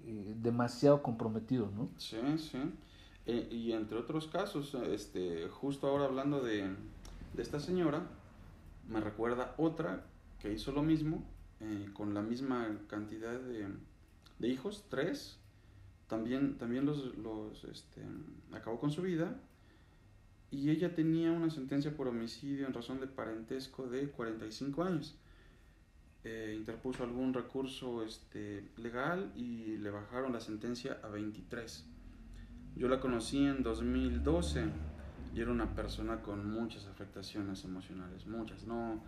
eh, 0.06 0.34
demasiado 0.36 1.02
comprometido, 1.02 1.70
¿no? 1.74 1.90
Sí, 1.96 2.18
sí. 2.38 2.58
y 3.26 3.72
entre 3.72 3.98
otros 3.98 4.26
casos, 4.26 4.74
este, 4.74 5.48
justo 5.48 5.86
ahora 5.86 6.04
hablando 6.04 6.40
de, 6.40 6.74
de 7.34 7.42
esta 7.42 7.60
señora 7.60 8.06
me 8.88 9.00
recuerda 9.00 9.54
otra 9.58 10.04
que 10.40 10.52
hizo 10.52 10.72
lo 10.72 10.82
mismo 10.82 11.24
eh, 11.60 11.88
con 11.92 12.14
la 12.14 12.22
misma 12.22 12.78
cantidad 12.88 13.38
de, 13.38 13.68
de, 14.38 14.48
hijos, 14.48 14.84
tres. 14.88 15.38
También, 16.08 16.58
también 16.58 16.84
los, 16.84 17.16
los 17.16 17.64
este, 17.64 18.02
acabó 18.52 18.78
con 18.78 18.90
su 18.90 19.02
vida 19.02 19.40
y 20.50 20.70
ella 20.70 20.94
tenía 20.94 21.32
una 21.32 21.48
sentencia 21.48 21.96
por 21.96 22.08
homicidio 22.08 22.66
en 22.66 22.74
razón 22.74 23.00
de 23.00 23.06
parentesco 23.06 23.86
de 23.86 24.08
45 24.10 24.82
años. 24.82 25.14
Eh, 26.24 26.54
interpuso 26.56 27.02
algún 27.02 27.34
recurso 27.34 28.04
este, 28.04 28.68
legal 28.76 29.32
y 29.34 29.76
le 29.78 29.90
bajaron 29.90 30.32
la 30.32 30.40
sentencia 30.40 31.00
a 31.02 31.08
23. 31.08 31.84
Yo 32.76 32.88
la 32.88 33.00
conocí 33.00 33.44
en 33.44 33.64
2012 33.64 34.66
y 35.34 35.40
era 35.40 35.50
una 35.50 35.74
persona 35.74 36.22
con 36.22 36.48
muchas 36.48 36.86
afectaciones 36.86 37.64
emocionales, 37.64 38.26
muchas. 38.26 38.64
No, 38.64 39.02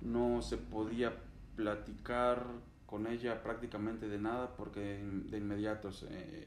no 0.00 0.42
se 0.42 0.56
podía 0.56 1.14
platicar 1.54 2.44
con 2.84 3.06
ella 3.06 3.42
prácticamente 3.44 4.08
de 4.08 4.18
nada 4.18 4.56
porque 4.56 5.02
de 5.30 5.38
inmediato 5.38 5.90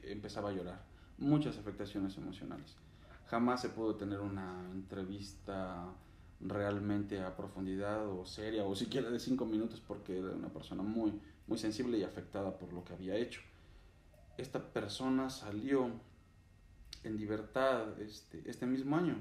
empezaba 0.04 0.50
a 0.50 0.52
llorar. 0.52 0.84
Muchas 1.16 1.56
afectaciones 1.56 2.16
emocionales. 2.18 2.76
Jamás 3.26 3.62
se 3.62 3.70
pudo 3.70 3.96
tener 3.96 4.20
una 4.20 4.68
entrevista 4.72 5.86
realmente 6.40 7.20
a 7.20 7.36
profundidad 7.36 8.08
o 8.08 8.24
seria 8.24 8.64
o 8.64 8.74
siquiera 8.74 9.10
de 9.10 9.18
cinco 9.18 9.44
minutos 9.44 9.82
porque 9.86 10.18
era 10.18 10.30
una 10.30 10.48
persona 10.48 10.82
muy, 10.82 11.12
muy 11.46 11.58
sensible 11.58 11.98
y 11.98 12.02
afectada 12.02 12.56
por 12.58 12.72
lo 12.72 12.84
que 12.84 12.94
había 12.94 13.16
hecho. 13.16 13.40
Esta 14.38 14.72
persona 14.72 15.28
salió 15.28 15.90
en 17.04 17.16
libertad 17.16 17.98
este, 18.00 18.42
este 18.48 18.66
mismo 18.66 18.96
año. 18.96 19.16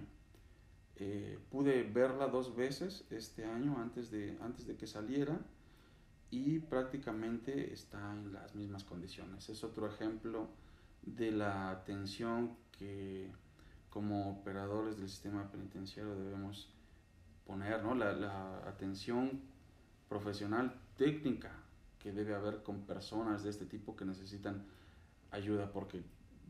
Eh, 0.96 1.40
pude 1.50 1.84
verla 1.84 2.28
dos 2.28 2.56
veces 2.56 3.06
este 3.10 3.46
año 3.46 3.78
antes 3.80 4.12
de, 4.12 4.38
antes 4.42 4.68
de 4.68 4.76
que 4.76 4.86
saliera 4.86 5.40
y 6.30 6.60
prácticamente 6.60 7.74
está 7.74 8.14
en 8.14 8.34
las 8.34 8.54
mismas 8.56 8.84
condiciones. 8.84 9.50
Es 9.50 9.64
otro 9.64 9.88
ejemplo 9.88 10.48
de 11.02 11.32
la 11.32 11.72
atención 11.72 12.56
que 12.78 13.32
como 13.90 14.30
operadores 14.30 14.98
del 14.98 15.10
sistema 15.10 15.50
penitenciario 15.52 16.16
debemos 16.16 16.70
poner, 17.50 17.84
¿no? 17.84 17.96
la, 17.96 18.14
la 18.14 18.58
atención 18.68 19.42
profesional 20.08 20.72
técnica 20.98 21.52
que 21.98 22.12
debe 22.12 22.36
haber 22.36 22.62
con 22.62 22.82
personas 22.82 23.44
de 23.44 23.50
este 23.50 23.66
tipo 23.66 23.96
que 23.96 24.06
necesitan 24.06 24.64
ayuda, 25.32 25.72
porque 25.72 26.04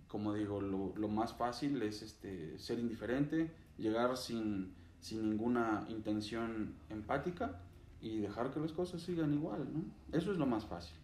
como 0.09 0.33
digo, 0.33 0.59
lo, 0.59 0.91
lo 0.97 1.07
más 1.07 1.33
fácil 1.33 1.81
es 1.83 2.01
este, 2.01 2.59
ser 2.59 2.79
indiferente, 2.79 3.49
llegar 3.77 4.17
sin, 4.17 4.73
sin 4.99 5.29
ninguna 5.29 5.85
intención 5.87 6.73
empática 6.89 7.61
y 8.01 8.17
dejar 8.17 8.51
que 8.51 8.59
las 8.59 8.73
cosas 8.73 9.01
sigan 9.01 9.33
igual, 9.33 9.67
¿no? 9.71 9.83
Eso 10.17 10.31
es 10.33 10.37
lo 10.37 10.47
más 10.47 10.65
fácil. 10.65 10.95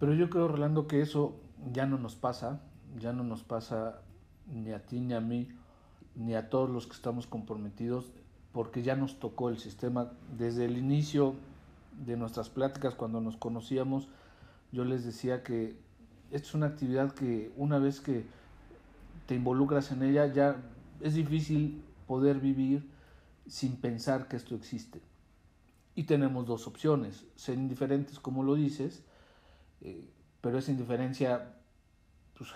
Pero 0.00 0.14
yo 0.14 0.30
creo, 0.30 0.48
Rolando, 0.48 0.88
que 0.88 1.00
eso 1.02 1.36
ya 1.72 1.86
no 1.86 1.98
nos 1.98 2.16
pasa, 2.16 2.62
ya 2.98 3.12
no 3.12 3.22
nos 3.22 3.44
pasa 3.44 4.00
ni 4.46 4.72
a 4.72 4.84
ti 4.84 5.00
ni 5.00 5.14
a 5.14 5.20
mí, 5.20 5.48
ni 6.16 6.34
a 6.34 6.48
todos 6.48 6.70
los 6.70 6.86
que 6.86 6.94
estamos 6.94 7.26
comprometidos, 7.26 8.12
porque 8.52 8.82
ya 8.82 8.96
nos 8.96 9.18
tocó 9.18 9.48
el 9.48 9.58
sistema 9.58 10.12
desde 10.36 10.66
el 10.66 10.76
inicio 10.76 11.34
de 12.04 12.16
nuestras 12.16 12.48
pláticas 12.48 12.94
cuando 12.94 13.20
nos 13.20 13.36
conocíamos, 13.36 14.08
yo 14.72 14.84
les 14.84 15.04
decía 15.04 15.42
que 15.42 15.76
esta 16.30 16.48
es 16.48 16.54
una 16.54 16.66
actividad 16.66 17.12
que 17.12 17.52
una 17.56 17.78
vez 17.78 18.00
que 18.00 18.24
te 19.26 19.34
involucras 19.34 19.92
en 19.92 20.02
ella 20.02 20.26
ya 20.26 20.56
es 21.00 21.14
difícil 21.14 21.82
poder 22.06 22.40
vivir 22.40 22.90
sin 23.46 23.76
pensar 23.76 24.28
que 24.28 24.36
esto 24.36 24.54
existe. 24.54 25.00
Y 25.94 26.04
tenemos 26.04 26.46
dos 26.46 26.66
opciones, 26.66 27.26
ser 27.36 27.56
indiferentes 27.56 28.18
como 28.18 28.42
lo 28.42 28.54
dices, 28.54 29.02
eh, 29.82 30.08
pero 30.40 30.58
esa 30.58 30.70
indiferencia 30.70 31.54
pues, 32.36 32.50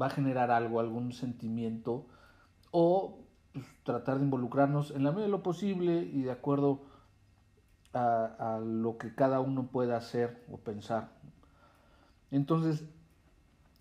va 0.00 0.06
a 0.06 0.10
generar 0.10 0.50
algo, 0.50 0.80
algún 0.80 1.12
sentimiento, 1.12 2.06
o 2.70 3.21
pues, 3.52 3.66
tratar 3.84 4.18
de 4.18 4.24
involucrarnos 4.24 4.90
en 4.90 5.04
la 5.04 5.10
medida 5.10 5.26
de 5.26 5.30
lo 5.30 5.42
posible 5.42 6.02
y 6.02 6.22
de 6.22 6.30
acuerdo 6.30 6.82
a, 7.92 8.56
a 8.56 8.60
lo 8.60 8.98
que 8.98 9.14
cada 9.14 9.40
uno 9.40 9.66
pueda 9.66 9.96
hacer 9.96 10.44
o 10.50 10.58
pensar. 10.58 11.10
Entonces, 12.30 12.84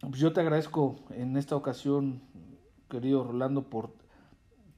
pues 0.01 0.19
yo 0.19 0.33
te 0.33 0.41
agradezco 0.41 0.99
en 1.11 1.37
esta 1.37 1.55
ocasión, 1.55 2.21
querido 2.89 3.23
Rolando, 3.23 3.69
por, 3.69 3.93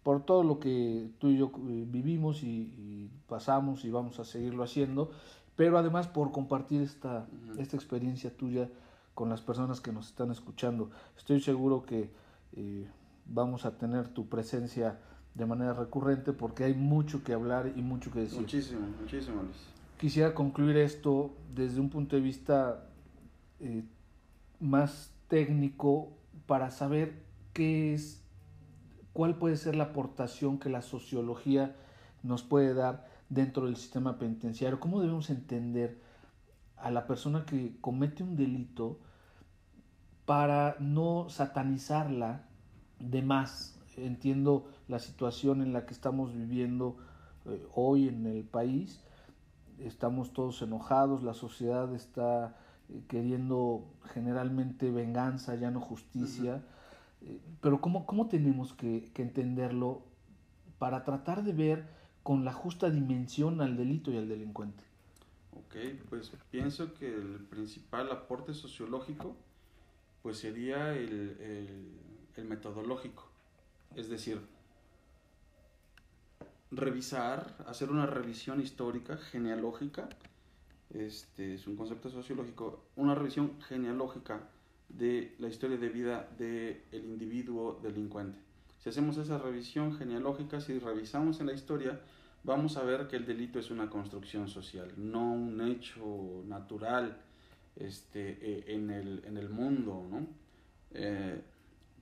por 0.04 0.26
todo 0.26 0.44
lo 0.44 0.60
que 0.60 1.10
tú 1.18 1.30
y 1.30 1.38
yo 1.38 1.52
eh, 1.70 1.86
vivimos 1.88 2.44
y, 2.44 2.48
y, 2.48 3.12
pasamos 3.28 3.86
y 3.86 3.90
vamos 3.90 4.20
a 4.20 4.26
seguirlo 4.26 4.64
haciendo, 4.64 5.12
pero 5.56 5.78
además 5.78 6.08
por 6.08 6.32
compartir 6.32 6.82
esta, 6.82 7.26
esta 7.58 7.78
experiencia 7.78 8.36
tuya 8.36 8.70
con 9.16 9.30
las 9.30 9.42
personas 9.42 9.80
que 9.82 9.92
nos 9.92 10.08
están 10.08 10.30
escuchando. 10.30 10.92
Estoy 11.18 11.40
seguro 11.40 11.84
que 11.86 12.12
eh, 12.56 12.88
vamos 13.26 13.66
a 13.66 13.78
tener 13.78 14.08
tu 14.10 14.28
presencia 14.28 15.00
de 15.34 15.46
manera 15.46 15.74
recurrente 15.74 16.34
porque 16.34 16.64
hay 16.64 16.74
mucho 16.74 17.24
que 17.24 17.34
hablar 17.34 17.72
y 17.76 17.82
mucho 17.82 18.12
que 18.12 18.20
decir. 18.20 18.42
Muchísimo, 18.42 18.88
muchísimo, 19.00 19.44
Luis. 19.44 19.58
Quisiera 19.98 20.34
concluir 20.34 20.78
esto 20.78 21.34
desde 21.54 21.80
un 21.80 21.90
punto 21.90 22.16
de 22.16 22.22
vista 22.22 22.86
eh, 23.60 23.84
más 24.60 25.14
técnico 25.28 26.12
para 26.46 26.70
saber 26.70 27.24
qué 27.54 27.94
es, 27.94 28.24
cuál 29.14 29.38
puede 29.38 29.58
ser 29.58 29.76
la 29.76 29.86
aportación 29.86 30.60
que 30.60 30.70
la 30.70 30.82
sociología 30.82 31.76
nos 32.22 32.44
puede 32.44 32.74
dar 32.74 33.08
dentro 33.30 33.66
del 33.66 33.76
sistema 33.76 34.20
penitenciario, 34.20 34.80
cómo 34.80 35.02
debemos 35.02 35.30
entender 35.30 36.00
a 36.78 36.92
la 36.92 37.08
persona 37.08 37.46
que 37.46 37.78
comete 37.82 38.24
un 38.24 38.36
delito 38.36 39.00
para 40.26 40.76
no 40.80 41.28
satanizarla 41.30 42.46
de 43.10 43.22
más. 43.22 43.80
Entiendo 43.98 44.66
la 44.88 45.00
situación 45.00 45.62
en 45.62 45.74
la 45.74 45.86
que 45.86 45.94
estamos 45.94 46.34
viviendo 46.34 46.98
eh, 47.46 47.66
hoy 47.76 48.08
en 48.08 48.26
el 48.26 48.44
país, 48.44 49.02
estamos 49.80 50.34
todos 50.34 50.62
enojados, 50.62 51.24
la 51.24 51.34
sociedad 51.34 51.94
está 51.94 52.58
eh, 52.90 53.02
queriendo 53.08 53.86
generalmente 54.14 54.90
venganza, 54.92 55.56
ya 55.56 55.70
no 55.70 55.80
justicia, 55.80 56.56
uh 56.56 56.58
-huh. 56.58 57.30
eh, 57.30 57.40
pero 57.62 57.82
¿cómo, 57.82 58.06
cómo 58.06 58.28
tenemos 58.28 58.74
que, 58.74 59.12
que 59.14 59.22
entenderlo 59.22 60.02
para 60.80 61.04
tratar 61.04 61.44
de 61.44 61.54
ver 61.54 61.88
con 62.24 62.46
la 62.46 62.54
justa 62.54 62.90
dimensión 62.90 63.62
al 63.62 63.78
delito 63.78 64.12
y 64.12 64.18
al 64.18 64.28
delincuente? 64.28 64.84
Ok, 65.52 65.76
pues 66.10 66.32
pienso 66.50 66.94
que 66.94 67.14
el 67.14 67.46
principal 67.50 68.12
aporte 68.12 68.54
sociológico 68.54 69.36
pues 70.24 70.38
sería 70.38 70.96
el, 70.96 71.38
el, 71.42 72.00
el 72.38 72.46
metodológico, 72.46 73.28
es 73.96 74.10
decir, 74.10 74.40
revisar, 76.72 77.56
hacer 77.68 77.92
una 77.92 78.06
revisión 78.06 78.62
histórica, 78.62 79.18
genealógica, 79.18 80.10
este 80.90 81.56
es 81.56 81.68
un 81.68 81.76
concepto 81.76 82.10
sociológico, 82.10 82.86
una 82.96 83.16
revisión 83.16 83.60
genealógica 83.62 84.42
de 84.90 85.36
la 85.40 85.48
historia 85.48 85.78
de 85.78 85.90
vida 85.90 86.30
del 86.38 86.82
de 86.92 86.98
individuo 86.98 87.80
delincuente. 87.82 88.38
Si 88.80 88.90
hacemos 88.90 89.18
esa 89.18 89.38
revisión 89.38 89.98
genealógica, 89.98 90.60
si 90.60 90.78
revisamos 90.78 91.40
en 91.40 91.48
la 91.48 91.54
historia, 91.54 92.02
vamos 92.44 92.78
a 92.78 92.84
ver 92.84 93.08
que 93.08 93.16
el 93.16 93.26
delito 93.26 93.60
es 93.60 93.72
una 93.72 93.90
construcción 93.90 94.48
social, 94.48 94.92
no 94.98 95.34
un 95.34 95.62
hecho 95.62 96.44
natural 96.48 97.18
este, 97.76 98.38
eh, 98.42 98.64
en, 98.68 98.92
el, 98.92 99.24
en 99.26 99.38
el 99.38 99.50
mundo. 99.50 100.06
¿no? 100.10 100.28
Eh, 100.92 101.42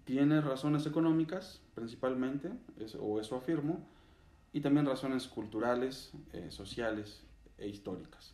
tiene 0.05 0.41
razones 0.41 0.85
económicas, 0.85 1.61
principalmente, 1.75 2.51
o 2.99 3.19
eso 3.19 3.35
afirmo, 3.35 3.85
y 4.53 4.61
también 4.61 4.85
razones 4.85 5.27
culturales, 5.27 6.11
eh, 6.33 6.47
sociales 6.51 7.23
e 7.57 7.67
históricas. 7.67 8.33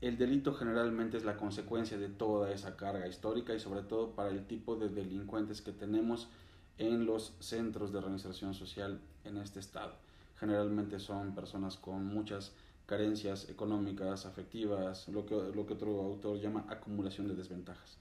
El 0.00 0.16
delito 0.16 0.54
generalmente 0.54 1.16
es 1.16 1.24
la 1.24 1.36
consecuencia 1.36 1.98
de 1.98 2.08
toda 2.08 2.52
esa 2.52 2.76
carga 2.76 3.08
histórica 3.08 3.54
y 3.54 3.60
sobre 3.60 3.82
todo 3.82 4.14
para 4.14 4.30
el 4.30 4.46
tipo 4.46 4.76
de 4.76 4.88
delincuentes 4.88 5.60
que 5.60 5.72
tenemos 5.72 6.28
en 6.76 7.04
los 7.04 7.34
centros 7.40 7.92
de 7.92 8.00
reinserción 8.00 8.54
social 8.54 9.00
en 9.24 9.38
este 9.38 9.58
estado. 9.58 9.94
Generalmente 10.38 11.00
son 11.00 11.34
personas 11.34 11.76
con 11.76 12.04
muchas 12.04 12.52
carencias 12.86 13.48
económicas, 13.48 14.24
afectivas, 14.24 15.08
lo 15.08 15.26
que 15.26 15.34
otro 15.34 16.00
autor 16.02 16.38
llama 16.38 16.64
acumulación 16.68 17.26
de 17.26 17.34
desventajas. 17.34 17.98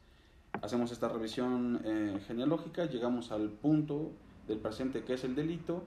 Hacemos 0.62 0.92
esta 0.92 1.08
revisión 1.08 1.82
eh, 1.84 2.20
genealógica, 2.26 2.86
llegamos 2.86 3.32
al 3.32 3.50
punto 3.50 4.12
del 4.48 4.60
presente 4.60 5.04
que 5.04 5.14
es 5.14 5.24
el 5.24 5.36
delito 5.36 5.84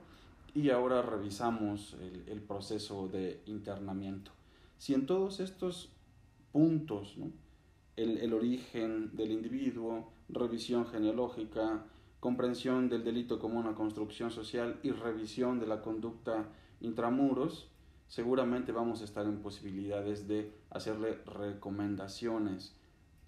y 0.54 0.70
ahora 0.70 1.02
revisamos 1.02 1.96
el, 2.26 2.40
proceso 2.40 3.08
de 3.08 3.42
internamiento. 3.46 4.32
Si 4.78 4.94
en 4.94 5.06
todos 5.06 5.40
estos 5.40 5.90
puntos, 6.52 7.16
el 7.96 8.32
origen 8.32 9.14
del 9.16 9.30
individuo, 9.30 10.12
revisión 10.28 10.86
genealógica, 10.86 11.84
comprensión 12.18 12.88
del 12.88 13.04
delito 13.04 13.38
como 13.38 13.58
una 13.58 13.74
construcción 13.74 14.30
social 14.30 14.78
y 14.82 14.90
revisión 14.90 15.58
de 15.58 15.66
la 15.66 15.80
conducta 15.80 16.48
intramuros, 16.80 17.68
seguramente 18.08 18.72
vamos 18.72 19.00
a 19.00 19.04
estar 19.04 19.24
en 19.26 19.40
posibilidades 19.40 20.26
de 20.26 20.52
hacerle 20.70 21.14
recomendaciones 21.24 22.74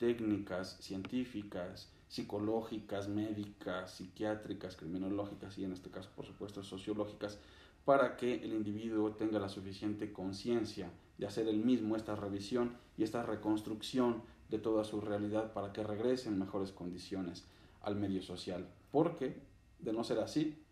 técnicas, 0.02 0.78
científicas, 0.80 1.88
psicológicas, 2.08 3.06
médicas, 3.06 3.92
psiquiátricas, 3.92 4.74
criminológicas 4.74 5.56
y 5.58 5.64
en 5.64 5.72
este 5.72 5.90
caso 5.90 6.10
por 6.16 6.26
supuesto 6.26 6.64
sociológicas, 6.64 7.38
para 7.84 8.16
que 8.16 8.42
el 8.42 8.52
individuo 8.52 9.12
tenga 9.12 9.38
la 9.38 9.48
suficiente 9.48 10.12
conciencia 10.12 10.90
de 11.18 11.26
hacer 11.28 11.46
el 11.46 11.58
mismo 11.58 11.94
esta 11.94 12.16
revisión 12.16 12.72
y 12.98 13.04
esta 13.04 13.22
reconstrucción 13.22 14.22
de 14.50 14.58
toda 14.58 14.82
su 14.82 15.00
realidad 15.00 15.52
para 15.52 15.72
que 15.72 15.84
regrese 15.84 16.28
en 16.28 16.40
mejores 16.40 16.72
condiciones 16.72 17.44
al 17.80 17.94
medio 17.94 18.22
social. 18.22 18.66
Porque, 18.90 19.36
de 19.78 19.92
no 19.92 20.02
ser 20.02 20.18
así, 20.18 20.64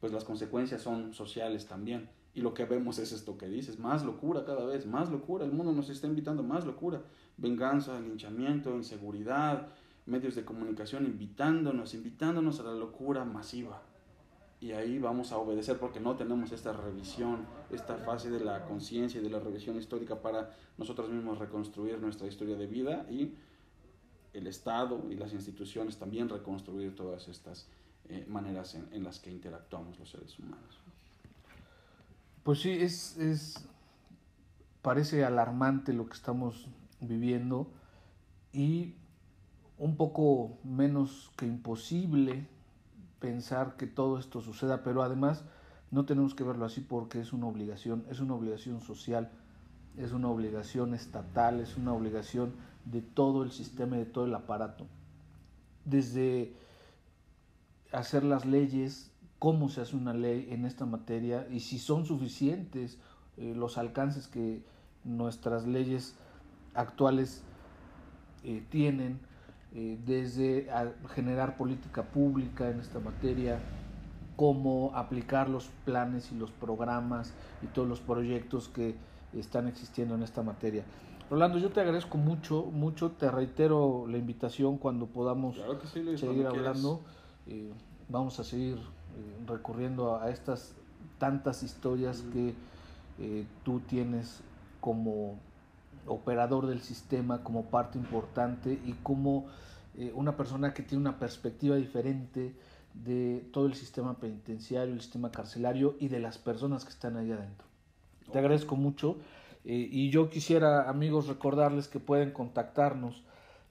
pues 0.00 0.14
las 0.14 0.24
consecuencias 0.24 0.80
son 0.80 1.12
sociales 1.12 1.66
también. 1.66 2.08
Y 2.32 2.40
lo 2.40 2.54
que 2.54 2.64
vemos 2.64 2.98
es 2.98 3.12
esto 3.12 3.36
que 3.36 3.48
dices, 3.48 3.78
más 3.78 4.02
locura 4.02 4.46
cada 4.46 4.64
vez, 4.64 4.86
más 4.86 5.10
locura. 5.10 5.44
El 5.44 5.52
mundo 5.52 5.72
nos 5.72 5.90
está 5.90 6.06
invitando 6.06 6.42
más 6.42 6.64
locura. 6.64 7.02
Venganza, 7.36 7.98
linchamiento, 8.00 8.74
inseguridad, 8.76 9.68
medios 10.06 10.34
de 10.34 10.44
comunicación 10.44 11.06
invitándonos, 11.06 11.94
invitándonos 11.94 12.60
a 12.60 12.64
la 12.64 12.74
locura 12.74 13.24
masiva. 13.24 13.82
Y 14.60 14.72
ahí 14.72 14.98
vamos 14.98 15.32
a 15.32 15.36
obedecer 15.36 15.78
porque 15.78 16.00
no 16.00 16.16
tenemos 16.16 16.52
esta 16.52 16.72
revisión, 16.72 17.46
esta 17.70 17.96
fase 17.98 18.30
de 18.30 18.40
la 18.40 18.64
conciencia 18.64 19.20
y 19.20 19.24
de 19.24 19.30
la 19.30 19.40
revisión 19.40 19.76
histórica 19.76 20.22
para 20.22 20.56
nosotros 20.78 21.10
mismos 21.10 21.38
reconstruir 21.38 21.98
nuestra 22.00 22.26
historia 22.26 22.56
de 22.56 22.66
vida 22.66 23.06
y 23.10 23.34
el 24.32 24.46
Estado 24.46 25.04
y 25.10 25.16
las 25.16 25.32
instituciones 25.32 25.96
también 25.96 26.28
reconstruir 26.28 26.94
todas 26.94 27.28
estas 27.28 27.68
eh, 28.08 28.24
maneras 28.28 28.74
en, 28.74 28.88
en, 28.92 29.04
las 29.04 29.18
que 29.20 29.30
interactuamos 29.30 29.98
los 29.98 30.10
seres 30.10 30.38
humanos. 30.38 30.80
Pues 32.42 32.60
sí, 32.60 32.70
es, 32.70 33.16
es 33.16 33.66
parece 34.82 35.24
alarmante 35.24 35.92
lo 35.92 36.06
que 36.06 36.12
estamos 36.12 36.68
viviendo 37.08 37.70
y 38.52 38.94
un 39.78 39.96
poco 39.96 40.58
menos 40.62 41.32
que 41.36 41.46
imposible 41.46 42.46
pensar 43.18 43.76
que 43.76 43.86
todo 43.86 44.18
esto 44.18 44.40
suceda, 44.40 44.82
pero 44.82 45.02
además 45.02 45.44
no 45.90 46.04
tenemos 46.04 46.34
que 46.34 46.44
verlo 46.44 46.64
así 46.64 46.80
porque 46.80 47.20
es 47.20 47.32
una 47.32 47.46
obligación, 47.46 48.04
es 48.10 48.20
una 48.20 48.34
obligación 48.34 48.80
social, 48.80 49.30
es 49.96 50.12
una 50.12 50.28
obligación 50.28 50.94
estatal, 50.94 51.60
es 51.60 51.76
una 51.76 51.92
obligación 51.92 52.52
de 52.84 53.00
todo 53.00 53.42
el 53.42 53.52
sistema 53.52 53.96
y 53.96 54.00
de 54.00 54.06
todo 54.06 54.26
el 54.26 54.34
aparato. 54.34 54.86
Desde 55.84 56.54
hacer 57.92 58.24
las 58.24 58.44
leyes, 58.44 59.10
cómo 59.38 59.68
se 59.68 59.80
hace 59.80 59.96
una 59.96 60.14
ley 60.14 60.48
en 60.50 60.64
esta 60.64 60.86
materia 60.86 61.46
y 61.50 61.60
si 61.60 61.78
son 61.78 62.06
suficientes 62.06 62.98
eh, 63.36 63.54
los 63.56 63.78
alcances 63.78 64.26
que 64.26 64.62
nuestras 65.04 65.66
leyes 65.66 66.14
actuales 66.74 67.42
eh, 68.42 68.62
tienen, 68.70 69.18
eh, 69.74 69.98
desde 70.04 70.68
generar 71.14 71.56
política 71.56 72.02
pública 72.02 72.70
en 72.70 72.80
esta 72.80 73.00
materia, 73.00 73.58
cómo 74.36 74.92
aplicar 74.94 75.48
los 75.48 75.68
planes 75.84 76.32
y 76.32 76.36
los 76.36 76.50
programas 76.50 77.32
y 77.62 77.66
todos 77.68 77.88
los 77.88 78.00
proyectos 78.00 78.68
que 78.68 78.94
están 79.32 79.68
existiendo 79.68 80.14
en 80.14 80.22
esta 80.22 80.42
materia. 80.42 80.84
Rolando, 81.30 81.58
yo 81.58 81.70
te 81.70 81.80
agradezco 81.80 82.18
mucho, 82.18 82.64
mucho, 82.64 83.12
te 83.12 83.30
reitero 83.30 84.06
la 84.08 84.18
invitación 84.18 84.76
cuando 84.76 85.06
podamos 85.06 85.60
seguir 86.16 86.46
hablando. 86.46 87.00
Eh, 87.46 87.72
vamos 88.08 88.38
a 88.40 88.44
seguir 88.44 88.76
eh, 88.76 89.44
recurriendo 89.46 90.16
a, 90.16 90.30
estas 90.30 90.74
tantas 91.18 91.62
historias 91.62 92.22
que 92.32 92.54
eh, 93.18 93.46
tú 93.64 93.80
tienes 93.80 94.42
como 94.80 95.38
operador 96.06 96.66
del 96.66 96.80
sistema, 96.80 97.42
como 97.42 97.66
parte 97.66 97.98
importante 97.98 98.78
y 98.84 98.92
como 99.02 99.46
una 100.14 100.36
persona 100.36 100.74
que 100.74 100.82
tiene 100.82 101.02
una 101.02 101.20
perspectiva 101.20 101.76
diferente 101.76 102.52
de 102.94 103.48
todo 103.52 103.66
el 103.66 103.74
sistema 103.74 104.18
penitenciario, 104.18 104.94
el 104.94 105.00
sistema 105.00 105.30
carcelario 105.30 105.96
y 105.98 106.08
de 106.08 106.20
las 106.20 106.38
personas 106.38 106.84
que 106.84 106.90
están 106.90 107.16
ahí 107.16 107.30
adentro. 107.30 107.66
Te 108.32 108.38
agradezco 108.38 108.76
mucho 108.76 109.18
eh, 109.64 109.88
y 109.90 110.10
yo 110.10 110.30
quisiera, 110.30 110.88
amigos, 110.88 111.26
recordarles 111.26 111.88
que 111.88 112.00
pueden 112.00 112.32
contactarnos 112.32 113.22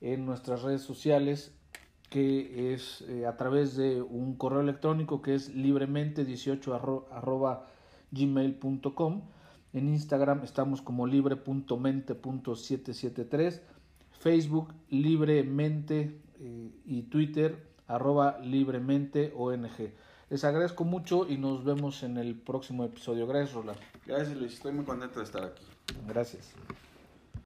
en 0.02 0.26
nuestras 0.26 0.64
redes 0.64 0.82
sociales, 0.82 1.56
que 2.10 2.74
es 2.74 3.02
eh, 3.08 3.26
a 3.26 3.38
través 3.38 3.76
de 3.76 4.02
un 4.02 4.36
correo 4.36 4.62
electrónico 4.62 5.22
que 5.22 5.36
es 5.36 5.56
libremente18 5.56 7.08
arroba 7.12 7.68
gmail.com. 8.12 9.22
En 9.74 9.90
Instagram 9.90 10.44
estamos 10.44 10.82
como 10.82 11.06
libre.mente.773, 11.08 13.62
Facebook 14.12 14.74
libremente 14.90 16.22
eh, 16.40 16.72
y 16.86 17.02
Twitter 17.04 17.74
arroba 17.88 18.40
libremente 18.40 19.34
ONG. 19.36 19.94
Les 20.30 20.44
agradezco 20.44 20.84
mucho 20.84 21.28
y 21.28 21.38
nos 21.38 21.64
vemos 21.64 22.04
en 22.04 22.18
el 22.18 22.36
próximo 22.36 22.84
episodio. 22.86 23.28
Gracias, 23.28 23.54
Roland. 23.54 23.80
Gracias, 24.06 24.38
Luis. 24.38 24.54
Estoy 24.54 24.74
muy 24.74 24.86
contento 24.86 25.20
de 25.20 25.26
estar 25.26 25.44
aquí. 25.44 25.64
Gracias. 26.08 26.54